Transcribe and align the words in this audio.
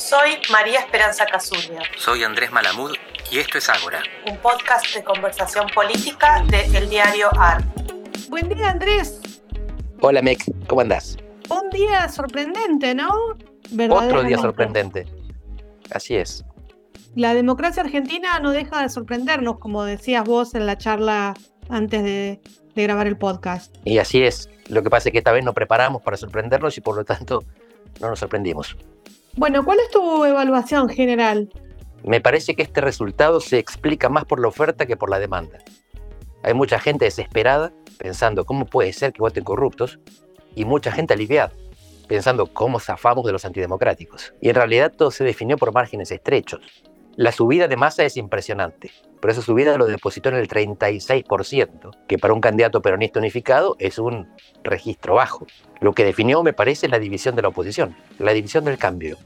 Soy 0.00 0.38
María 0.50 0.80
Esperanza 0.80 1.26
Casuria. 1.26 1.82
Soy 1.98 2.24
Andrés 2.24 2.50
Malamud 2.50 2.96
y 3.30 3.38
esto 3.38 3.58
es 3.58 3.68
Ágora. 3.68 4.02
Un 4.26 4.38
podcast 4.38 4.94
de 4.94 5.04
conversación 5.04 5.66
política 5.74 6.42
de 6.48 6.78
El 6.78 6.88
Diario 6.88 7.28
AR. 7.38 7.62
Buen 8.30 8.48
día, 8.48 8.70
Andrés. 8.70 9.20
Hola, 10.00 10.22
Mec, 10.22 10.42
¿cómo 10.66 10.80
andás? 10.80 11.18
Un 11.50 11.68
día 11.68 12.08
sorprendente, 12.08 12.94
¿no? 12.94 13.10
Otro 13.90 14.22
día 14.22 14.38
sorprendente. 14.38 15.06
Así 15.92 16.16
es. 16.16 16.46
La 17.14 17.34
democracia 17.34 17.82
argentina 17.82 18.38
no 18.40 18.52
deja 18.52 18.80
de 18.80 18.88
sorprendernos, 18.88 19.58
como 19.58 19.84
decías 19.84 20.24
vos 20.24 20.54
en 20.54 20.64
la 20.64 20.78
charla 20.78 21.34
antes 21.68 22.02
de, 22.02 22.40
de 22.74 22.82
grabar 22.82 23.06
el 23.06 23.18
podcast. 23.18 23.76
Y 23.84 23.98
así 23.98 24.22
es. 24.22 24.48
Lo 24.68 24.82
que 24.82 24.88
pasa 24.88 25.10
es 25.10 25.12
que 25.12 25.18
esta 25.18 25.32
vez 25.32 25.44
nos 25.44 25.54
preparamos 25.54 26.00
para 26.00 26.16
sorprendernos 26.16 26.78
y 26.78 26.80
por 26.80 26.96
lo 26.96 27.04
tanto 27.04 27.44
no 28.00 28.08
nos 28.08 28.18
sorprendimos. 28.18 28.78
Bueno, 29.36 29.64
¿cuál 29.64 29.78
es 29.80 29.90
tu 29.90 30.24
evaluación 30.24 30.88
general? 30.88 31.50
Me 32.02 32.20
parece 32.20 32.54
que 32.54 32.62
este 32.62 32.80
resultado 32.80 33.40
se 33.40 33.58
explica 33.58 34.08
más 34.08 34.24
por 34.24 34.40
la 34.40 34.48
oferta 34.48 34.86
que 34.86 34.96
por 34.96 35.10
la 35.10 35.18
demanda. 35.18 35.58
Hay 36.42 36.54
mucha 36.54 36.78
gente 36.78 37.04
desesperada 37.04 37.72
pensando 37.98 38.44
cómo 38.44 38.66
puede 38.66 38.92
ser 38.92 39.12
que 39.12 39.20
voten 39.20 39.44
corruptos 39.44 39.98
y 40.54 40.64
mucha 40.64 40.90
gente 40.90 41.14
aliviada 41.14 41.52
pensando 42.10 42.52
cómo 42.52 42.80
zafamos 42.80 43.24
de 43.24 43.30
los 43.30 43.44
antidemocráticos. 43.44 44.34
Y 44.40 44.48
en 44.48 44.56
realidad 44.56 44.92
todo 44.92 45.12
se 45.12 45.22
definió 45.22 45.56
por 45.56 45.72
márgenes 45.72 46.10
estrechos. 46.10 46.60
La 47.20 47.32
subida 47.32 47.68
de 47.68 47.76
masa 47.76 48.02
es 48.04 48.16
impresionante, 48.16 48.90
pero 49.20 49.30
esa 49.30 49.42
subida 49.42 49.76
lo 49.76 49.84
depositó 49.84 50.30
en 50.30 50.36
el 50.36 50.48
36%, 50.48 51.90
que 52.08 52.16
para 52.16 52.32
un 52.32 52.40
candidato 52.40 52.80
peronista 52.80 53.18
unificado 53.18 53.76
es 53.78 53.98
un 53.98 54.26
registro 54.64 55.16
bajo. 55.16 55.46
Lo 55.80 55.92
que 55.92 56.06
definió, 56.06 56.42
me 56.42 56.54
parece, 56.54 56.88
la 56.88 56.98
división 56.98 57.36
de 57.36 57.42
la 57.42 57.48
oposición, 57.48 57.94
la 58.18 58.32
división 58.32 58.64
del 58.64 58.78
cambio. 58.78 59.18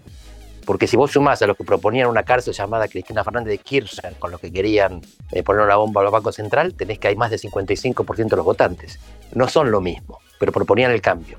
Porque 0.67 0.89
si 0.89 0.97
vos 0.97 1.12
sumás 1.12 1.41
a 1.43 1.47
los 1.47 1.57
que 1.57 1.62
proponían 1.62 2.09
una 2.09 2.25
cárcel 2.25 2.53
llamada 2.53 2.89
Cristina 2.89 3.23
Fernández 3.23 3.53
de 3.53 3.59
Kirchner, 3.59 4.15
con 4.15 4.33
los 4.33 4.41
que 4.41 4.53
querían 4.53 5.00
eh, 5.31 5.45
poner 5.45 5.62
una 5.62 5.77
bomba 5.77 6.00
al 6.03 6.11
Banco 6.11 6.33
Central, 6.33 6.75
tenés 6.75 6.98
que 6.98 7.06
hay 7.06 7.15
más 7.15 7.31
del 7.31 7.39
55% 7.39 8.28
de 8.28 8.37
los 8.37 8.45
votantes. 8.45 8.98
No 9.34 9.47
son 9.47 9.70
lo 9.70 9.81
mismo, 9.81 10.19
pero 10.41 10.50
proponían 10.50 10.91
el 10.91 11.00
cambio. 11.00 11.39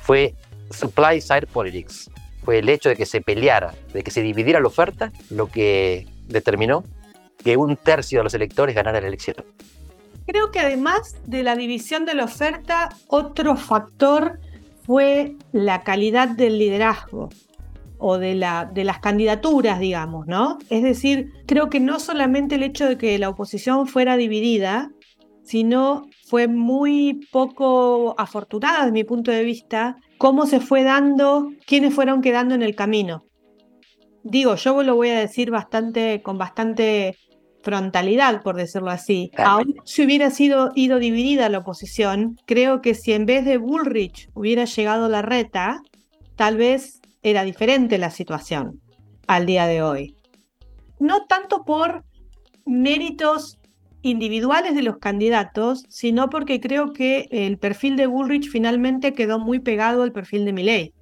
Fue 0.00 0.34
supply 0.70 1.20
side 1.20 1.46
politics. 1.46 2.10
Fue 2.44 2.58
el 2.58 2.68
hecho 2.68 2.88
de 2.88 2.96
que 2.96 3.06
se 3.06 3.20
peleara, 3.20 3.74
de 3.92 4.02
que 4.02 4.10
se 4.10 4.22
dividiera 4.22 4.60
la 4.60 4.66
oferta, 4.66 5.12
lo 5.30 5.48
que 5.48 6.06
determinó 6.26 6.84
que 7.42 7.56
un 7.56 7.76
tercio 7.76 8.20
de 8.20 8.24
los 8.24 8.34
electores 8.34 8.74
ganara 8.74 9.00
la 9.00 9.08
elección. 9.08 9.36
Creo 10.26 10.50
que 10.50 10.60
además 10.60 11.16
de 11.26 11.42
la 11.42 11.56
división 11.56 12.04
de 12.04 12.14
la 12.14 12.24
oferta, 12.24 12.90
otro 13.08 13.56
factor 13.56 14.38
fue 14.84 15.36
la 15.52 15.82
calidad 15.82 16.28
del 16.28 16.58
liderazgo 16.58 17.30
o 17.98 18.18
de, 18.18 18.34
la, 18.34 18.64
de 18.72 18.84
las 18.84 18.98
candidaturas, 19.00 19.78
digamos, 19.78 20.26
¿no? 20.26 20.58
Es 20.70 20.82
decir, 20.82 21.32
creo 21.46 21.68
que 21.68 21.80
no 21.80 22.00
solamente 22.00 22.54
el 22.54 22.62
hecho 22.62 22.88
de 22.88 22.96
que 22.96 23.18
la 23.18 23.28
oposición 23.28 23.86
fuera 23.86 24.16
dividida, 24.16 24.90
sino 25.42 26.08
fue 26.26 26.48
muy 26.48 27.26
poco 27.30 28.14
afortunada 28.16 28.80
desde 28.80 28.92
mi 28.92 29.04
punto 29.04 29.30
de 29.30 29.44
vista 29.44 29.96
cómo 30.20 30.44
se 30.44 30.60
fue 30.60 30.84
dando, 30.84 31.50
quiénes 31.66 31.94
fueron 31.94 32.20
quedando 32.20 32.54
en 32.54 32.60
el 32.60 32.76
camino. 32.76 33.24
Digo, 34.22 34.54
yo 34.56 34.82
lo 34.82 34.94
voy 34.94 35.08
a 35.08 35.18
decir 35.18 35.50
bastante, 35.50 36.20
con 36.20 36.36
bastante 36.36 37.16
frontalidad, 37.62 38.42
por 38.42 38.54
decirlo 38.54 38.90
así. 38.90 39.30
Aún 39.38 39.76
si 39.86 40.04
hubiera 40.04 40.30
sido 40.30 40.72
ido 40.74 40.98
dividida 40.98 41.48
la 41.48 41.60
oposición, 41.60 42.36
creo 42.44 42.82
que 42.82 42.92
si 42.92 43.14
en 43.14 43.24
vez 43.24 43.46
de 43.46 43.56
Bullrich 43.56 44.28
hubiera 44.34 44.66
llegado 44.66 45.08
la 45.08 45.22
reta, 45.22 45.80
tal 46.36 46.58
vez 46.58 47.00
era 47.22 47.42
diferente 47.42 47.96
la 47.96 48.10
situación 48.10 48.78
al 49.26 49.46
día 49.46 49.66
de 49.66 49.82
hoy. 49.82 50.16
No 50.98 51.24
tanto 51.24 51.64
por 51.64 52.04
méritos 52.66 53.58
individuales 54.02 54.74
de 54.74 54.82
los 54.82 54.98
candidatos, 54.98 55.84
sino 55.88 56.30
porque 56.30 56.60
creo 56.60 56.92
que 56.92 57.28
el 57.30 57.58
perfil 57.58 57.96
de 57.96 58.06
Bullrich 58.06 58.48
finalmente 58.48 59.12
quedó 59.12 59.38
muy 59.38 59.58
pegado 59.58 60.02
al 60.02 60.12
perfil 60.12 60.44
de 60.44 60.52
Milley. 60.52 60.94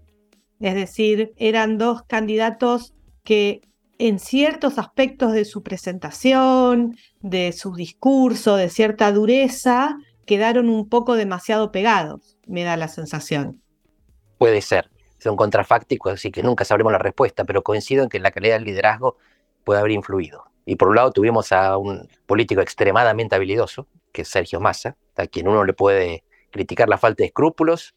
Es 0.60 0.74
decir, 0.74 1.32
eran 1.36 1.78
dos 1.78 2.02
candidatos 2.02 2.94
que 3.24 3.62
en 3.98 4.18
ciertos 4.18 4.78
aspectos 4.78 5.32
de 5.32 5.44
su 5.44 5.62
presentación, 5.62 6.96
de 7.20 7.52
su 7.52 7.74
discurso, 7.74 8.56
de 8.56 8.68
cierta 8.68 9.10
dureza, 9.12 9.96
quedaron 10.24 10.68
un 10.68 10.88
poco 10.88 11.14
demasiado 11.14 11.72
pegados, 11.72 12.38
me 12.46 12.62
da 12.62 12.76
la 12.76 12.88
sensación. 12.88 13.60
Puede 14.38 14.60
ser, 14.60 14.90
son 15.18 15.36
contrafácticos, 15.36 16.12
así 16.12 16.30
que 16.30 16.42
nunca 16.42 16.64
sabremos 16.64 16.92
la 16.92 16.98
respuesta, 16.98 17.44
pero 17.44 17.62
coincido 17.62 18.04
en 18.04 18.08
que 18.08 18.20
la 18.20 18.30
calidad 18.30 18.56
del 18.56 18.64
liderazgo 18.64 19.16
puede 19.64 19.80
haber 19.80 19.92
influido. 19.92 20.47
Y 20.68 20.76
por 20.76 20.88
un 20.88 20.96
lado 20.96 21.12
tuvimos 21.12 21.50
a 21.52 21.78
un 21.78 22.10
político 22.26 22.60
extremadamente 22.60 23.34
habilidoso, 23.34 23.86
que 24.12 24.20
es 24.20 24.28
Sergio 24.28 24.60
Massa, 24.60 24.98
a 25.16 25.26
quien 25.26 25.48
uno 25.48 25.64
le 25.64 25.72
puede 25.72 26.24
criticar 26.50 26.90
la 26.90 26.98
falta 26.98 27.22
de 27.22 27.28
escrúpulos 27.28 27.94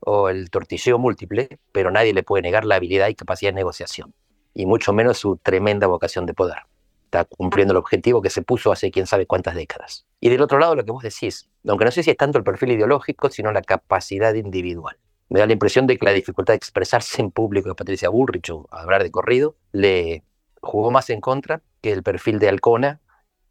o 0.00 0.28
el 0.28 0.50
tortilleo 0.50 0.98
múltiple, 0.98 1.60
pero 1.70 1.92
nadie 1.92 2.12
le 2.12 2.24
puede 2.24 2.42
negar 2.42 2.64
la 2.64 2.74
habilidad 2.74 3.06
y 3.06 3.14
capacidad 3.14 3.52
de 3.52 3.54
negociación, 3.54 4.14
y 4.52 4.66
mucho 4.66 4.92
menos 4.92 5.18
su 5.18 5.36
tremenda 5.36 5.86
vocación 5.86 6.26
de 6.26 6.34
poder. 6.34 6.56
Está 7.04 7.24
cumpliendo 7.24 7.70
el 7.70 7.78
objetivo 7.78 8.20
que 8.20 8.30
se 8.30 8.42
puso 8.42 8.72
hace 8.72 8.90
quién 8.90 9.06
sabe 9.06 9.26
cuántas 9.26 9.54
décadas. 9.54 10.04
Y 10.18 10.28
del 10.28 10.42
otro 10.42 10.58
lado, 10.58 10.74
lo 10.74 10.84
que 10.84 10.90
vos 10.90 11.04
decís, 11.04 11.48
aunque 11.68 11.84
no 11.84 11.92
sé 11.92 12.02
si 12.02 12.10
es 12.10 12.16
tanto 12.16 12.36
el 12.36 12.42
perfil 12.42 12.72
ideológico, 12.72 13.30
sino 13.30 13.52
la 13.52 13.62
capacidad 13.62 14.34
individual. 14.34 14.96
Me 15.28 15.38
da 15.38 15.46
la 15.46 15.52
impresión 15.52 15.86
de 15.86 15.96
que 15.96 16.04
la 16.04 16.12
dificultad 16.12 16.54
de 16.54 16.56
expresarse 16.56 17.22
en 17.22 17.30
público 17.30 17.68
de 17.68 17.76
Patricia 17.76 18.08
Bullrich 18.08 18.50
o 18.50 18.66
hablar 18.72 19.04
de 19.04 19.12
corrido 19.12 19.54
le 19.70 20.24
jugó 20.60 20.90
más 20.90 21.10
en 21.10 21.20
contra 21.20 21.62
que 21.80 21.92
el 21.92 22.02
perfil 22.02 22.38
de 22.38 22.48
Alcona 22.48 23.00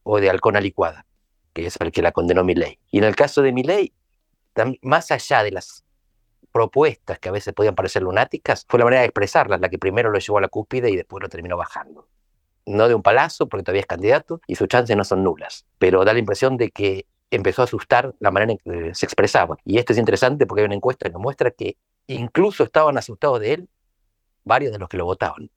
o 0.04 0.20
de 0.20 0.30
Alcona 0.30 0.62
licuada, 0.62 1.06
que 1.54 1.66
es 1.66 1.78
el 1.80 1.92
que 1.92 2.02
la 2.02 2.12
condenó 2.12 2.44
ley. 2.44 2.80
Y 2.92 3.00
en 3.00 3.04
el 3.04 3.16
caso 3.16 3.42
de 3.42 3.52
ley, 3.52 3.94
más 4.82 5.12
allá 5.12 5.44
de 5.44 5.52
las 5.52 5.84
propuestas 6.52 7.20
que 7.20 7.30
a 7.30 7.32
veces 7.32 7.54
podían 7.54 7.76
parecer 7.76 8.02
lunáticas, 8.02 8.66
fue 8.68 8.80
la 8.80 8.86
manera 8.86 9.02
de 9.02 9.08
expresarlas 9.08 9.60
la 9.60 9.70
que 9.70 9.78
primero 9.78 10.10
lo 10.10 10.20
llevó 10.20 10.38
a 10.40 10.42
la 10.42 10.48
cúspide 10.48 10.90
y 10.90 10.96
después 10.96 11.22
lo 11.22 11.30
terminó 11.30 11.58
bajando. 11.58 12.08
No 12.66 12.88
de 12.88 12.96
un 12.96 13.04
palazo, 13.04 13.48
porque 13.48 13.64
todavía 13.64 13.82
es 13.82 13.88
candidato, 13.88 14.42
y 14.48 14.56
sus 14.56 14.68
chances 14.68 14.96
no 14.98 15.04
son 15.04 15.24
nulas, 15.24 15.66
pero 15.78 16.04
da 16.04 16.14
la 16.14 16.20
impresión 16.20 16.58
de 16.58 16.72
que 16.72 17.06
empezó 17.30 17.62
a 17.62 17.66
asustar 17.66 18.16
la 18.20 18.32
manera 18.32 18.54
en 18.54 18.58
que 18.58 18.96
se 18.96 19.06
expresaba. 19.06 19.58
Y 19.66 19.78
esto 19.78 19.94
es 19.94 20.00
interesante 20.00 20.46
porque 20.46 20.62
hay 20.62 20.66
una 20.66 20.76
encuesta 20.76 21.10
que 21.10 21.18
muestra 21.18 21.52
que 21.52 21.78
incluso 22.08 22.64
estaban 22.64 22.98
asustados 22.98 23.40
de 23.40 23.54
él 23.54 23.70
varios 24.44 24.72
de 24.72 24.80
los 24.80 24.90
que 24.90 24.98
lo 24.98 25.06
votaban. 25.06 25.50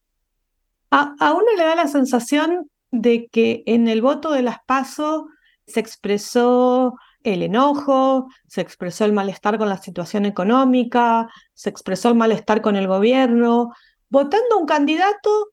A, 0.91 1.33
uno 1.33 1.47
le 1.57 1.65
da 1.65 1.77
la 1.77 1.87
sensación 1.87 2.69
de 2.91 3.29
que 3.29 3.63
en 3.67 3.87
el 3.87 4.03
voto 4.03 4.33
de 4.33 4.43
las 4.43 4.59
PASO 4.67 5.29
se 5.67 5.79
expresó 5.79 6.95
el 7.23 7.43
enojo, 7.43 8.27
se 8.49 8.61
expresó 8.61 9.05
el 9.05 9.13
malestar 9.13 9.59
con 9.59 9.69
la 9.69 9.79
situación 9.79 10.25
económica, 10.25 11.29
se 11.55 11.71
expresó 11.71 12.09
el 12.09 12.17
malestar 12.17 12.61
con 12.61 12.75
el 12.75 12.89
gobierno, 12.89 13.73
votando 14.09 14.59
un 14.59 14.67
candidato, 14.67 15.51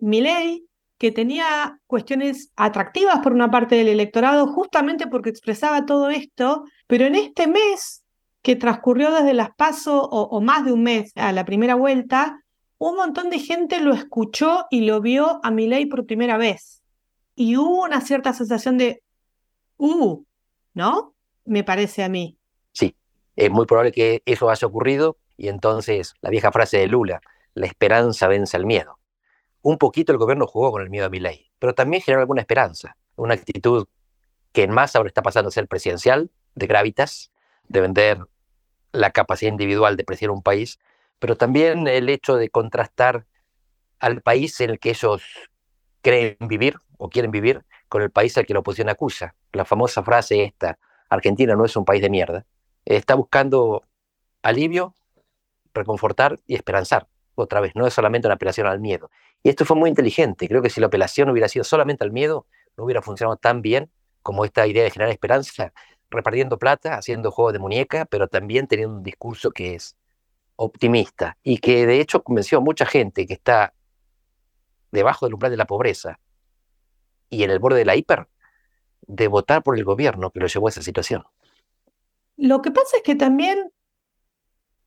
Milei, 0.00 0.66
que 0.98 1.12
tenía 1.12 1.78
cuestiones 1.86 2.50
atractivas 2.56 3.20
por 3.20 3.32
una 3.32 3.50
parte 3.50 3.76
del 3.76 3.88
electorado, 3.88 4.48
justamente 4.48 5.06
porque 5.06 5.30
expresaba 5.30 5.86
todo 5.86 6.10
esto, 6.10 6.64
pero 6.86 7.04
en 7.04 7.14
este 7.14 7.46
mes 7.46 8.02
que 8.42 8.56
transcurrió 8.56 9.12
desde 9.12 9.34
las 9.34 9.50
PASO 9.56 10.02
o 10.02 10.40
más 10.40 10.64
de 10.64 10.72
un 10.72 10.82
mes 10.82 11.12
a 11.14 11.32
la 11.32 11.44
primera 11.44 11.74
vuelta, 11.76 12.43
un 12.90 12.96
montón 12.96 13.30
de 13.30 13.38
gente 13.38 13.80
lo 13.80 13.94
escuchó 13.94 14.66
y 14.70 14.82
lo 14.82 15.00
vio 15.00 15.40
a 15.42 15.50
Milei 15.50 15.86
por 15.86 16.04
primera 16.04 16.36
vez. 16.36 16.82
Y 17.34 17.56
hubo 17.56 17.82
una 17.82 18.02
cierta 18.02 18.34
sensación 18.34 18.76
de, 18.76 19.02
uh, 19.78 20.22
¿no? 20.74 21.14
Me 21.46 21.64
parece 21.64 22.04
a 22.04 22.10
mí. 22.10 22.38
Sí, 22.72 22.94
es 23.36 23.50
muy 23.50 23.64
probable 23.64 23.90
que 23.90 24.22
eso 24.26 24.50
haya 24.50 24.66
ocurrido 24.66 25.16
y 25.38 25.48
entonces 25.48 26.14
la 26.20 26.28
vieja 26.28 26.52
frase 26.52 26.76
de 26.76 26.86
Lula, 26.86 27.22
la 27.54 27.66
esperanza 27.66 28.28
vence 28.28 28.56
al 28.56 28.66
miedo. 28.66 28.98
Un 29.62 29.78
poquito 29.78 30.12
el 30.12 30.18
gobierno 30.18 30.46
jugó 30.46 30.70
con 30.70 30.82
el 30.82 30.90
miedo 30.90 31.06
a 31.06 31.10
Milei, 31.10 31.50
pero 31.58 31.74
también 31.74 32.02
generó 32.02 32.20
alguna 32.20 32.42
esperanza, 32.42 32.98
una 33.16 33.32
actitud 33.32 33.86
que 34.52 34.62
en 34.62 34.72
más 34.72 34.94
ahora 34.94 35.08
está 35.08 35.22
pasando 35.22 35.48
a 35.48 35.52
ser 35.52 35.68
presidencial, 35.68 36.30
de 36.54 36.66
gravitas, 36.66 37.32
de 37.66 37.80
vender 37.80 38.18
la 38.92 39.10
capacidad 39.10 39.50
individual 39.50 39.96
de 39.96 40.04
presidir 40.04 40.30
un 40.30 40.42
país 40.42 40.78
pero 41.18 41.36
también 41.36 41.86
el 41.86 42.08
hecho 42.08 42.36
de 42.36 42.50
contrastar 42.50 43.26
al 43.98 44.20
país 44.20 44.60
en 44.60 44.70
el 44.70 44.78
que 44.78 44.90
ellos 44.90 45.22
creen 46.02 46.36
vivir 46.40 46.76
o 46.98 47.08
quieren 47.08 47.30
vivir 47.30 47.64
con 47.88 48.02
el 48.02 48.10
país 48.10 48.36
al 48.36 48.46
que 48.46 48.52
la 48.52 48.60
oposición 48.60 48.88
acusa. 48.88 49.34
La 49.52 49.64
famosa 49.64 50.02
frase 50.02 50.44
esta, 50.44 50.78
Argentina 51.08 51.54
no 51.54 51.64
es 51.64 51.76
un 51.76 51.84
país 51.84 52.02
de 52.02 52.10
mierda, 52.10 52.44
está 52.84 53.14
buscando 53.14 53.84
alivio, 54.42 54.94
reconfortar 55.72 56.40
y 56.46 56.54
esperanzar. 56.54 57.08
Otra 57.34 57.60
vez, 57.60 57.72
no 57.74 57.86
es 57.86 57.94
solamente 57.94 58.28
una 58.28 58.34
apelación 58.34 58.66
al 58.66 58.80
miedo. 58.80 59.10
Y 59.42 59.48
esto 59.48 59.64
fue 59.64 59.76
muy 59.76 59.90
inteligente. 59.90 60.46
Creo 60.46 60.62
que 60.62 60.70
si 60.70 60.80
la 60.80 60.86
apelación 60.86 61.28
hubiera 61.30 61.48
sido 61.48 61.64
solamente 61.64 62.04
al 62.04 62.12
miedo, 62.12 62.46
no 62.76 62.84
hubiera 62.84 63.02
funcionado 63.02 63.36
tan 63.36 63.60
bien 63.60 63.90
como 64.22 64.44
esta 64.44 64.66
idea 64.66 64.84
de 64.84 64.90
generar 64.90 65.12
esperanza, 65.12 65.72
repartiendo 66.10 66.58
plata, 66.58 66.96
haciendo 66.96 67.30
juego 67.30 67.52
de 67.52 67.58
muñeca, 67.58 68.04
pero 68.06 68.28
también 68.28 68.66
teniendo 68.68 68.96
un 68.96 69.02
discurso 69.02 69.50
que 69.50 69.74
es 69.74 69.96
optimista 70.56 71.36
y 71.42 71.58
que 71.58 71.86
de 71.86 72.00
hecho 72.00 72.22
convenció 72.22 72.58
a 72.58 72.60
mucha 72.60 72.86
gente 72.86 73.26
que 73.26 73.34
está 73.34 73.74
debajo 74.92 75.26
del 75.26 75.34
umbral 75.34 75.50
de 75.50 75.56
la 75.56 75.66
pobreza 75.66 76.20
y 77.28 77.42
en 77.42 77.50
el 77.50 77.58
borde 77.58 77.78
de 77.78 77.84
la 77.84 77.96
hiper, 77.96 78.28
de 79.06 79.28
votar 79.28 79.62
por 79.62 79.76
el 79.76 79.84
gobierno 79.84 80.30
que 80.30 80.40
lo 80.40 80.46
llevó 80.46 80.68
a 80.68 80.70
esa 80.70 80.82
situación. 80.82 81.24
Lo 82.36 82.62
que 82.62 82.70
pasa 82.70 82.96
es 82.96 83.02
que 83.02 83.14
también, 83.14 83.72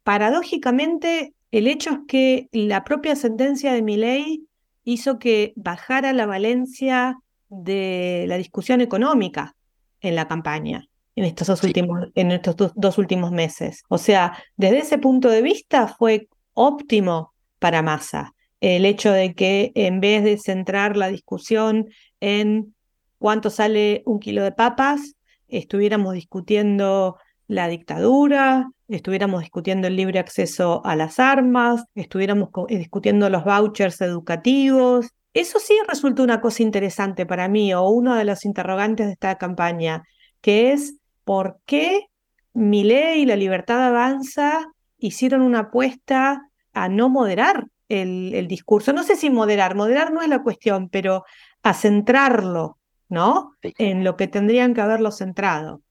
paradójicamente, 0.03 1.33
el 1.51 1.67
hecho 1.67 1.91
es 1.91 1.99
que 2.07 2.49
la 2.51 2.83
propia 2.83 3.15
sentencia 3.15 3.73
de 3.73 3.81
mi 3.81 3.97
ley 3.97 4.47
hizo 4.83 5.19
que 5.19 5.53
bajara 5.55 6.13
la 6.13 6.25
valencia 6.25 7.19
de 7.49 8.25
la 8.27 8.37
discusión 8.37 8.81
económica 8.81 9.55
en 10.01 10.15
la 10.15 10.27
campaña 10.27 10.87
en 11.17 11.25
estos 11.25 11.47
dos, 11.47 11.63
últimos, 11.63 12.07
en 12.13 12.31
estos 12.31 12.55
dos, 12.75 12.97
últimos 12.99 13.31
meses. 13.31 13.83
O 13.89 13.97
sea, 13.97 14.37
desde 14.55 14.77
ese 14.79 14.97
punto 14.99 15.29
de 15.29 15.41
vista 15.41 15.87
fue 15.87 16.29
óptimo 16.53 17.33
para 17.59 17.81
Massa 17.81 18.33
el 18.61 18.85
hecho 18.85 19.11
de 19.11 19.33
que 19.33 19.71
en 19.75 19.99
vez 19.99 20.23
de 20.23 20.37
centrar 20.37 20.95
la 20.95 21.07
discusión 21.09 21.87
en 22.19 22.75
cuánto 23.17 23.49
sale 23.49 24.03
un 24.05 24.19
kilo 24.19 24.43
de 24.43 24.51
papas, 24.51 25.15
estuviéramos 25.47 26.13
discutiendo 26.13 27.17
la 27.47 27.67
dictadura, 27.67 28.69
estuviéramos 28.87 29.41
discutiendo 29.41 29.87
el 29.87 29.95
libre 29.95 30.19
acceso 30.19 30.81
a 30.85 30.95
las 30.95 31.19
armas, 31.19 31.83
estuviéramos 31.95 32.49
discutiendo 32.67 33.29
los 33.29 33.43
vouchers 33.43 34.01
educativos. 34.01 35.07
Eso 35.33 35.59
sí 35.59 35.73
resultó 35.87 36.23
una 36.23 36.41
cosa 36.41 36.63
interesante 36.63 37.25
para 37.25 37.47
mí, 37.47 37.73
o 37.73 37.87
uno 37.89 38.15
de 38.15 38.25
los 38.25 38.45
interrogantes 38.45 39.07
de 39.07 39.13
esta 39.13 39.37
campaña, 39.37 40.03
que 40.41 40.73
es 40.73 40.96
por 41.27 41.59
qué 41.65 42.07
Milei 42.53 43.23
y 43.23 43.25
la 43.25 43.35
Libertad 43.35 43.85
Avanza 43.85 44.71
hicieron 44.97 45.41
una 45.41 45.59
apuesta 45.59 46.49
a 46.71 46.87
no 46.87 47.09
moderar 47.09 47.65
el, 47.89 48.33
el, 48.33 48.47
discurso. 48.47 48.93
No 48.93 49.03
sé 49.03 49.17
si 49.17 49.29
moderar, 49.29 49.75
moderar 49.75 50.13
no 50.13 50.21
es 50.21 50.29
la 50.29 50.41
cuestión, 50.41 50.87
pero 50.87 51.25
a 51.63 51.73
centrarlo, 51.73 52.77
¿no? 53.09 53.57
En 53.61 54.05
lo 54.05 54.15
que 54.15 54.29
tendrían 54.29 54.73
que 54.73 54.79
haberlo 54.79 55.11
centrado. 55.11 55.81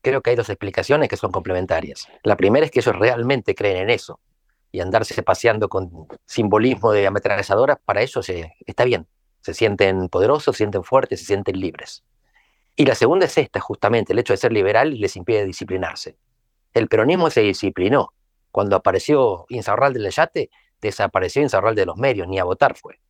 Creo 0.00 0.20
que 0.20 0.30
hay 0.30 0.36
dos 0.36 0.48
explicaciones 0.48 1.08
que 1.08 1.16
son 1.16 1.32
complementarias. 1.32 2.06
La 2.22 2.36
primera 2.36 2.64
es 2.64 2.70
que 2.70 2.78
ellos 2.78 2.94
realmente 2.94 3.56
creen 3.56 3.78
en 3.78 3.90
eso 3.90 4.20
y 4.70 4.78
andarse 4.78 5.20
paseando 5.24 5.68
con 5.68 5.90
simbolismo 6.24 6.92
de 6.92 7.08
ametralladoras, 7.08 7.78
para 7.84 8.02
eso 8.02 8.22
se, 8.22 8.54
está 8.64 8.84
bien. 8.84 9.08
Se 9.40 9.54
sienten 9.54 10.08
poderosos, 10.08 10.54
se 10.54 10.58
sienten 10.58 10.84
fuertes, 10.84 11.18
se 11.18 11.26
sienten 11.26 11.58
libres. 11.58 12.04
Y 12.74 12.86
la 12.86 12.94
segunda 12.94 13.26
es 13.26 13.36
esta, 13.36 13.60
justamente, 13.60 14.12
el 14.12 14.18
hecho 14.18 14.32
de 14.32 14.38
ser 14.38 14.52
liberal 14.52 14.98
les 14.98 15.16
impide 15.16 15.44
disciplinarse. 15.44 16.16
El 16.72 16.88
peronismo 16.88 17.30
se 17.30 17.42
disciplinó. 17.42 18.14
Cuando 18.50 18.76
apareció 18.76 19.46
Insaurral 19.48 19.92
del 19.92 20.10
Yate, 20.10 20.50
desapareció 20.80 21.42
Insaurral 21.42 21.74
de 21.74 21.86
los 21.86 21.96
medios, 21.96 22.28
ni 22.28 22.38
a 22.38 22.44
votar 22.44 22.76
fue. 22.76 23.00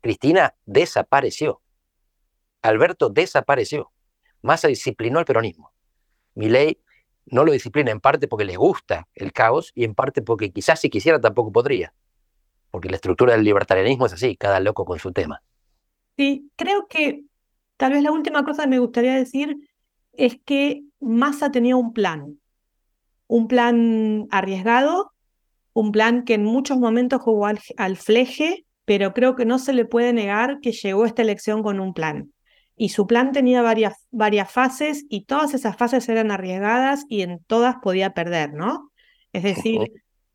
Cristina 0.00 0.54
desapareció. 0.64 1.60
Alberto 2.62 3.10
desapareció. 3.10 3.92
Massa 4.42 4.68
disciplinó 4.68 5.18
al 5.18 5.26
peronismo. 5.26 5.72
Milei 6.34 6.82
no 7.26 7.44
lo 7.44 7.52
disciplina 7.52 7.90
en 7.90 8.00
parte 8.00 8.26
porque 8.26 8.44
le 8.44 8.56
gusta 8.56 9.06
el 9.14 9.32
caos 9.32 9.72
y 9.74 9.84
en 9.84 9.94
parte 9.94 10.22
porque 10.22 10.50
quizás 10.50 10.80
si 10.80 10.88
quisiera 10.88 11.20
tampoco 11.20 11.52
podría. 11.52 11.92
Porque 12.70 12.88
la 12.88 12.96
estructura 12.96 13.34
del 13.34 13.44
libertarianismo 13.44 14.06
es 14.06 14.14
así, 14.14 14.36
cada 14.36 14.60
loco 14.60 14.84
con 14.84 14.98
su 14.98 15.12
tema. 15.12 15.42
Sí, 16.16 16.50
creo 16.56 16.86
que 16.88 17.24
tal 17.80 17.94
vez 17.94 18.02
la 18.02 18.12
última 18.12 18.44
cosa 18.44 18.64
que 18.64 18.68
me 18.68 18.78
gustaría 18.78 19.14
decir 19.14 19.56
es 20.12 20.38
que 20.44 20.84
Massa 21.00 21.50
tenía 21.50 21.76
un 21.76 21.94
plan. 21.94 22.38
Un 23.26 23.48
plan 23.48 24.26
arriesgado, 24.30 25.12
un 25.72 25.90
plan 25.90 26.24
que 26.24 26.34
en 26.34 26.44
muchos 26.44 26.76
momentos 26.78 27.22
jugó 27.22 27.46
al, 27.46 27.58
al 27.78 27.96
fleje, 27.96 28.66
pero 28.84 29.14
creo 29.14 29.34
que 29.34 29.46
no 29.46 29.58
se 29.58 29.72
le 29.72 29.86
puede 29.86 30.12
negar 30.12 30.60
que 30.60 30.72
llegó 30.72 31.04
a 31.04 31.06
esta 31.06 31.22
elección 31.22 31.62
con 31.62 31.80
un 31.80 31.94
plan 31.94 32.30
y 32.76 32.90
su 32.90 33.06
plan 33.06 33.32
tenía 33.32 33.62
varias, 33.62 34.06
varias 34.10 34.52
fases 34.52 35.06
y 35.08 35.24
todas 35.24 35.54
esas 35.54 35.74
fases 35.74 36.06
eran 36.10 36.30
arriesgadas 36.30 37.06
y 37.08 37.22
en 37.22 37.38
todas 37.46 37.76
podía 37.82 38.12
perder, 38.12 38.52
¿no? 38.52 38.90
Es 39.32 39.42
decir, 39.42 39.80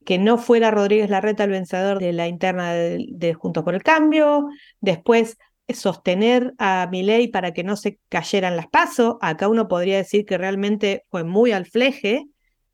que 0.03 0.17
no 0.17 0.39
fuera 0.39 0.71
Rodríguez 0.71 1.11
Larreta 1.11 1.43
el 1.43 1.51
vencedor 1.51 1.99
de 1.99 2.11
la 2.11 2.27
interna 2.27 2.73
de, 2.73 3.33
Juntos 3.33 3.63
por 3.63 3.75
el 3.75 3.83
Cambio, 3.83 4.47
después 4.81 5.37
sostener 5.73 6.53
a 6.57 6.87
Milei 6.91 7.27
para 7.29 7.53
que 7.53 7.63
no 7.63 7.75
se 7.75 7.99
cayeran 8.09 8.55
las 8.55 8.67
pasos, 8.67 9.15
acá 9.21 9.47
uno 9.47 9.67
podría 9.67 9.97
decir 9.97 10.25
que 10.25 10.37
realmente 10.37 11.05
fue 11.09 11.23
muy 11.23 11.51
al 11.51 11.65
fleje, 11.65 12.25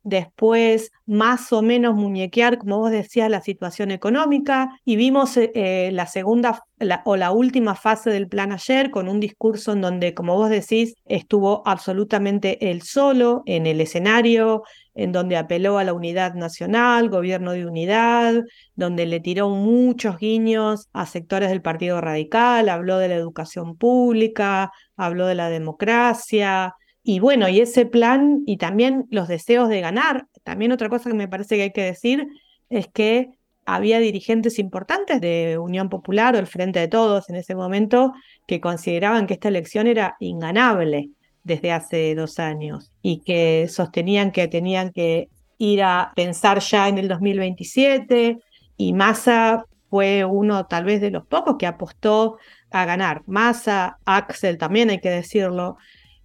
después 0.04 0.92
más 1.06 1.52
o 1.54 1.62
menos 1.62 1.96
muñequear, 1.96 2.58
como 2.58 2.80
vos 2.80 2.92
decías, 2.92 3.30
la 3.30 3.42
situación 3.42 3.92
económica 3.92 4.80
y 4.86 4.96
vimos 4.96 5.38
eh, 5.38 5.90
la 5.94 6.08
segunda 6.08 6.64
o 7.06 7.16
la 7.16 7.32
última 7.32 7.76
fase 7.76 8.10
del 8.10 8.28
plan 8.28 8.52
ayer 8.52 8.90
con 8.90 9.08
un 9.08 9.20
discurso 9.20 9.74
en 9.74 9.82
donde, 9.82 10.14
como 10.16 10.36
vos 10.36 10.50
decís, 10.50 10.96
estuvo 11.06 11.62
absolutamente 11.68 12.72
él 12.72 12.82
solo 12.82 13.44
en 13.46 13.68
el 13.68 13.82
escenario, 13.82 14.64
en 14.96 15.12
donde 15.12 15.38
apeló 15.38 15.78
a 15.78 15.84
la 15.84 15.94
unidad 15.94 16.34
nacional, 16.34 17.10
gobierno 17.10 17.52
de 17.52 17.66
unidad, 17.66 18.44
donde 18.76 19.06
le 19.06 19.20
tiró 19.20 19.50
muchos 19.50 20.18
guiños 20.18 20.90
a 20.92 21.06
sectores 21.06 21.50
del 21.50 21.62
Partido 21.62 22.02
Radical, 22.02 22.68
habló 22.70 22.98
de 22.98 23.10
la 23.10 23.16
educación 23.16 23.78
pública, 23.78 24.72
habló 24.98 25.28
de 25.28 25.36
la 25.36 25.50
democracia, 25.50 26.76
y 27.04 27.20
bueno, 27.20 27.50
y 27.50 27.60
ese 27.60 27.86
plan 27.86 28.44
y 28.46 28.58
también 28.58 29.08
los 29.10 29.28
deseos 29.28 29.70
de 29.70 29.82
ganar. 29.82 30.28
También 30.44 30.72
otra 30.72 30.90
cosa 30.90 31.10
que 31.10 31.16
me 31.16 31.28
parece 31.28 31.56
que 31.56 31.64
hay 31.64 31.72
que 31.72 31.84
decir 31.84 32.28
es 32.70 32.88
que 32.88 33.32
había 33.66 34.00
dirigentes 34.00 34.60
importantes 34.60 35.22
de 35.22 35.58
Unión 35.58 35.90
Popular 35.90 36.36
o 36.36 36.40
el 36.40 36.48
Frente 36.48 36.80
de 36.80 36.88
Todos 36.88 37.30
en 37.30 37.36
ese 37.36 37.56
momento 37.56 38.14
que 38.48 38.62
consideraban 38.62 39.28
que 39.28 39.36
esta 39.36 39.48
elección 39.48 39.88
era 39.88 40.16
inganable 40.20 41.10
desde 41.44 41.72
hace 41.72 42.14
dos 42.16 42.40
años 42.40 42.92
y 43.02 43.22
que 43.22 43.68
sostenían 43.68 44.32
que 44.32 44.48
tenían 44.48 44.92
que 44.92 45.30
ir 45.58 45.84
a 45.84 46.12
pensar 46.16 46.60
ya 46.60 46.88
en 46.88 46.98
el 46.98 47.08
2027 47.08 48.40
y 48.78 48.94
Massa 48.94 49.66
fue 49.90 50.24
uno 50.24 50.66
tal 50.68 50.86
vez 50.86 51.02
de 51.02 51.12
los 51.12 51.26
pocos 51.26 51.56
que 51.58 51.68
apostó 51.68 52.38
a 52.72 52.86
ganar. 52.86 53.24
Massa, 53.26 54.00
Axel 54.06 54.58
también 54.58 54.90
hay 54.90 55.00
que 55.00 55.10
decirlo. 55.10 55.78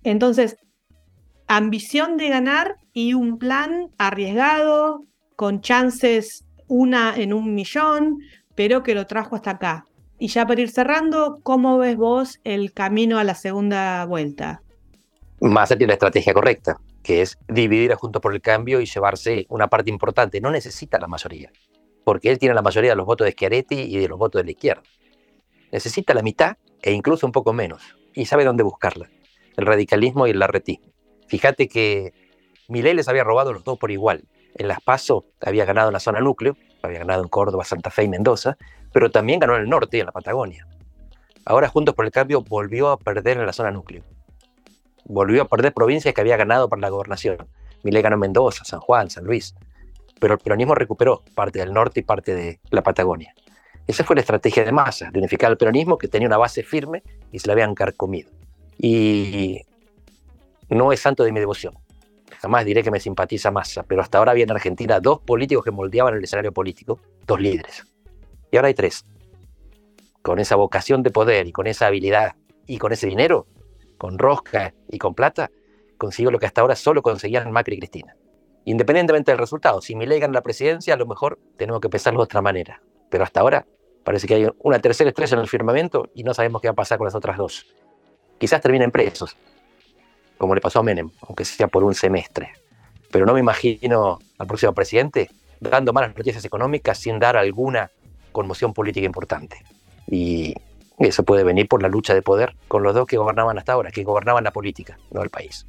Entonces, 0.05 0.57
ambición 1.47 2.17
de 2.17 2.29
ganar 2.29 2.77
y 2.93 3.15
un 3.15 3.39
plan 3.39 3.91
arriesgado, 3.99 5.05
con 5.37 5.61
chances 5.61 6.45
una 6.69 7.15
en 7.17 7.33
un 7.33 7.55
millón, 7.55 8.19
pero 8.55 8.83
que 8.83 8.95
lo 8.95 9.07
trajo 9.07 9.37
hasta 9.37 9.53
acá. 9.53 9.87
Y 10.19 10.29
ya 10.29 10.47
para 10.47 10.63
ir 10.63 10.71
cerrando, 10.71 11.41
¿cómo 11.43 11.79
ves 11.79 11.97
vos 11.97 12.41
el 12.45 12.73
camino 12.73 13.19
a 13.19 13.25
la 13.25 13.35
segunda 13.35 14.05
vuelta? 14.07 14.63
Más 15.41 15.69
tiene 15.69 15.89
la 15.89 15.93
estrategia 15.93 16.33
correcta, 16.33 16.79
que 17.03 17.21
es 17.21 17.39
dividir 17.49 17.93
a 17.93 17.97
Juntos 17.97 18.23
por 18.23 18.35
el 18.35 18.41
Cambio 18.41 18.81
y 18.81 18.87
llevarse 18.87 19.47
una 19.51 19.69
parte 19.69 19.91
importante. 19.91 20.41
No 20.41 20.51
necesita 20.51 20.99
la 20.99 21.07
mayoría, 21.07 21.53
porque 22.05 22.31
él 22.31 22.39
tiene 22.39 22.55
la 22.55 22.63
mayoría 22.63 22.93
de 22.93 22.97
los 22.97 23.05
votos 23.05 23.27
de 23.27 23.33
Schiaretti 23.33 23.75
y 23.75 23.99
de 23.99 24.09
los 24.09 24.19
votos 24.19 24.41
de 24.41 24.45
la 24.47 24.51
izquierda. 24.53 24.83
Necesita 25.71 26.15
la 26.15 26.23
mitad 26.23 26.57
e 26.81 26.93
incluso 26.93 27.27
un 27.27 27.33
poco 27.33 27.53
menos, 27.53 27.83
y 28.15 28.25
sabe 28.25 28.45
dónde 28.45 28.63
buscarla, 28.63 29.11
el 29.57 29.67
radicalismo 29.67 30.27
y 30.27 30.31
el 30.31 30.39
larretismo. 30.39 30.96
Fíjate 31.29 31.69
que 31.69 32.13
Milei 32.69 32.95
les 32.95 33.09
había 33.09 33.25
robado 33.25 33.53
los 33.53 33.65
dos 33.65 33.79
por 33.79 33.91
igual. 33.91 34.25
En 34.55 34.69
Las 34.69 34.81
Paso 34.81 35.27
había 35.41 35.65
ganado 35.65 35.89
en 35.89 35.93
la 35.93 36.01
zona 36.01 36.21
núcleo, 36.21 36.57
había 36.83 37.01
ganado 37.01 37.23
en 37.23 37.29
Córdoba, 37.29 37.65
Santa 37.65 37.91
Fe 37.91 38.05
y 38.05 38.09
Mendoza, 38.09 38.57
pero 38.93 39.11
también 39.11 39.39
ganó 39.39 39.57
en 39.57 39.63
el 39.63 39.69
norte 39.69 39.99
y 39.99 40.01
en 40.01 40.07
la 40.07 40.13
Patagonia. 40.13 40.67
Ahora 41.45 41.69
Juntos 41.69 41.95
por 41.95 42.05
el 42.05 42.11
Cambio 42.11 42.43
volvió 42.43 42.89
a 42.91 42.99
perder 42.99 43.39
en 43.39 43.47
la 43.47 43.53
zona 43.53 43.71
núcleo. 43.71 44.03
Volvió 45.05 45.43
a 45.43 45.45
perder 45.45 45.73
provincias 45.73 46.15
que 46.15 46.21
había 46.21 46.37
ganado 46.37 46.69
para 46.69 46.81
la 46.81 46.89
gobernación. 46.89 47.47
Milei 47.85 48.03
ganó 48.03 48.15
en 48.15 48.21
Mendoza, 48.21 48.65
San 48.65 48.81
Juan, 48.81 49.11
San 49.11 49.25
Luis. 49.25 49.55
Pero 50.19 50.35
el 50.35 50.41
peronismo 50.41 50.75
recuperó 50.75 51.23
parte 51.35 51.59
del 51.59 51.73
norte 51.73 52.01
y 52.01 52.03
parte 52.03 52.35
de 52.35 52.59
la 52.71 52.83
Patagonia. 52.83 53.35
Esa 53.87 54.03
fue 54.03 54.17
la 54.17 54.21
estrategia 54.21 54.65
de 54.65 54.73
Massa, 54.73 55.11
de 55.13 55.19
unificar 55.19 55.51
al 55.51 55.57
peronismo 55.57 55.99
que 55.99 56.09
tenía 56.09 56.27
una 56.27 56.39
base 56.39 56.65
firme 56.65 57.05
y 57.31 57.39
se 57.39 57.47
la 57.47 57.53
habían 57.53 57.75
carcomido. 57.75 58.31
Y 58.79 59.61
no 60.69 60.93
es 60.93 61.01
santo 61.01 61.25
de 61.25 61.33
mi 61.33 61.41
devoción. 61.41 61.75
Jamás 62.41 62.65
diré 62.65 62.83
que 62.83 62.91
me 62.91 63.01
simpatiza 63.01 63.51
Massa, 63.51 63.83
pero 63.83 64.03
hasta 64.03 64.19
ahora 64.19 64.33
había 64.33 64.45
en 64.45 64.51
Argentina 64.51 65.01
dos 65.01 65.21
políticos 65.21 65.65
que 65.65 65.71
moldeaban 65.71 66.15
el 66.15 66.25
escenario 66.25 66.53
político, 66.53 67.01
dos 67.27 67.41
líderes. 67.41 67.85
Y 68.51 68.57
ahora 68.57 68.69
hay 68.69 68.75
tres. 68.75 69.05
Con 70.23 70.39
esa 70.39 70.57
vocación 70.57 71.03
de 71.03 71.11
poder 71.11 71.47
y 71.47 71.53
con 71.53 71.67
esa 71.67 71.87
habilidad 71.87 72.35
y 72.67 72.79
con 72.79 72.93
ese 72.93 73.07
dinero, 73.07 73.47
con 73.97 74.19
rosca 74.19 74.75
y 74.89 74.99
con 74.99 75.15
plata, 75.15 75.51
consigo 75.99 76.31
lo 76.31 76.39
que 76.39 76.47
hasta 76.47 76.61
ahora 76.61 76.77
solo 76.77 77.03
conseguían 77.03 77.51
Macri 77.53 77.77
y 77.77 77.79
Cristina. 77.79 78.17
Independientemente 78.65 79.31
del 79.31 79.39
resultado, 79.39 79.81
si 79.81 79.95
Milei 79.95 80.19
gana 80.19 80.35
la 80.35 80.43
presidencia, 80.43 80.95
a 80.95 80.97
lo 80.97 81.07
mejor 81.07 81.39
tenemos 81.57 81.81
que 81.81 81.89
pensarlo 81.89 82.21
de 82.21 82.25
otra 82.25 82.43
manera. 82.43 82.83
Pero 83.09 83.23
hasta 83.23 83.41
ahora 83.41 83.67
parece 84.03 84.27
que 84.27 84.35
hay 84.35 84.49
una 84.59 84.81
tercera 84.81 85.09
estrella 85.09 85.35
en 85.37 85.41
el 85.41 85.49
firmamento 85.49 86.11
y 86.15 86.25
no 86.25 86.35
sabemos 86.35 86.61
qué 86.61 86.69
va 86.69 86.73
a 86.73 86.77
pasar 86.77 86.99
con 86.99 87.07
las 87.07 87.15
otras 87.15 87.37
dos. 87.39 87.67
Quizás 88.39 88.61
terminen 88.61 88.91
presos, 88.91 89.37
como 90.39 90.55
le 90.55 90.61
pasó 90.61 90.81
a 90.81 90.83
Menem, 90.83 91.11
aunque 91.23 91.45
sea 91.45 91.69
por 91.69 91.85
un 91.85 91.95
semestre. 91.95 92.53
Pero 93.11 93.27
no 93.27 93.35
me 93.35 93.41
imagino 93.41 94.19
al 94.39 94.47
próximo 94.47 94.73
presidente 94.73 95.31
dando 95.61 95.93
malas 95.93 96.15
noticias 96.17 96.45
económicas 96.45 96.99
sin 96.99 97.19
dar 97.19 97.37
alguna 97.37 97.91
conmoción 98.33 98.75
política 98.75 99.07
importante. 99.07 99.57
Y 100.07 100.55
eso 100.99 101.25
puede 101.25 101.45
venir 101.45 101.69
por 101.69 101.83
la 101.83 101.89
lucha 101.89 102.15
de 102.15 102.23
poder 102.23 102.55
con 102.69 102.83
los 102.83 102.95
dos 102.95 103.07
que 103.07 103.17
gobernaban 103.17 103.59
hasta 103.59 103.73
ahora, 103.73 103.91
que 103.91 104.05
gobernaban 104.05 104.45
la 104.45 104.51
política, 104.51 104.99
no 105.11 105.23
el 105.23 105.31
país. 105.31 105.67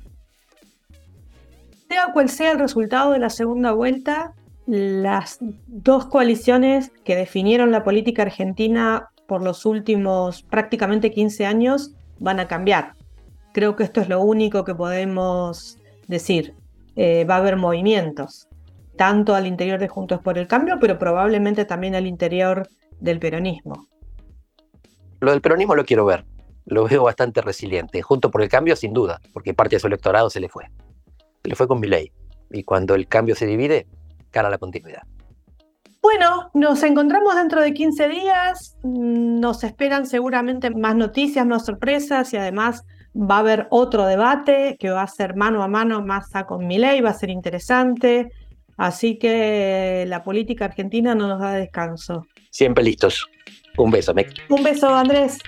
Sea 1.89 2.12
cual 2.13 2.29
sea 2.29 2.51
el 2.51 2.59
resultado 2.59 3.12
de 3.12 3.19
la 3.19 3.29
segunda 3.29 3.71
vuelta, 3.71 4.33
las 4.65 5.38
dos 5.39 6.05
coaliciones 6.05 6.91
que 7.05 7.15
definieron 7.15 7.71
la 7.71 7.83
política 7.83 8.24
argentina 8.24 9.09
por 9.25 9.41
los 9.41 9.65
últimos 9.65 10.43
prácticamente 10.43 11.12
15 11.12 11.45
años 11.45 11.91
van 12.19 12.39
a 12.39 12.47
cambiar. 12.47 12.93
Creo 13.57 13.75
que 13.75 13.83
esto 13.83 14.01
es 14.01 14.07
lo 14.07 14.21
único 14.21 14.63
que 14.63 14.75
podemos 14.75 15.79
decir. 16.07 16.53
Eh, 16.95 17.25
va 17.25 17.33
a 17.33 17.37
haber 17.39 17.57
movimientos, 17.57 18.47
tanto 18.95 19.33
al 19.33 19.47
interior 19.47 19.79
de 19.79 19.87
Juntos 19.87 20.21
por 20.21 20.37
el 20.37 20.47
Cambio, 20.47 20.77
pero 20.79 20.99
probablemente 20.99 21.65
también 21.65 21.95
al 21.95 22.05
interior 22.05 22.69
del 22.99 23.17
peronismo. 23.17 23.87
Lo 25.21 25.31
del 25.31 25.41
peronismo 25.41 25.73
lo 25.73 25.85
quiero 25.85 26.05
ver, 26.05 26.23
lo 26.65 26.87
veo 26.87 27.05
bastante 27.05 27.41
resiliente. 27.41 28.03
Junto 28.03 28.29
por 28.29 28.43
el 28.43 28.47
Cambio, 28.47 28.75
sin 28.75 28.93
duda, 28.93 29.19
porque 29.33 29.55
parte 29.55 29.77
de 29.77 29.79
su 29.79 29.87
electorado 29.87 30.29
se 30.29 30.39
le 30.39 30.49
fue. 30.49 30.65
Se 31.41 31.49
le 31.49 31.55
fue 31.55 31.67
con 31.67 31.79
mi 31.79 31.87
ley. 31.87 32.11
Y 32.51 32.61
cuando 32.61 32.93
el 32.93 33.07
cambio 33.07 33.33
se 33.33 33.47
divide, 33.47 33.87
cara 34.29 34.49
a 34.49 34.51
la 34.51 34.59
continuidad. 34.59 35.01
Bueno, 36.03 36.51
nos 36.53 36.83
encontramos 36.83 37.35
dentro 37.35 37.61
de 37.61 37.73
15 37.73 38.07
días, 38.07 38.77
mm, 38.83 39.39
nos 39.39 39.63
esperan 39.63 40.05
seguramente 40.05 40.69
más 40.69 40.95
noticias, 40.95 41.43
más 41.43 41.65
sorpresas 41.65 42.31
y 42.33 42.37
además 42.37 42.85
va 43.17 43.38
a 43.38 43.39
haber 43.39 43.67
otro 43.71 44.05
debate 44.05 44.77
que 44.79 44.89
va 44.91 45.01
a 45.01 45.07
ser 45.07 45.36
mano 45.36 45.63
a 45.63 45.67
mano 45.67 46.05
Massa 46.05 46.45
con 46.45 46.67
Milei, 46.67 47.01
va 47.01 47.09
a 47.09 47.13
ser 47.13 47.29
interesante, 47.29 48.29
así 48.77 49.17
que 49.17 50.05
la 50.07 50.24
política 50.24 50.65
argentina 50.65 51.15
no 51.15 51.27
nos 51.27 51.39
da 51.39 51.53
descanso. 51.53 52.27
Siempre 52.51 52.83
listos. 52.83 53.27
Un 53.77 53.91
beso, 53.91 54.13
Mec. 54.13 54.33
Un 54.50 54.63
beso, 54.63 54.93
Andrés. 54.93 55.39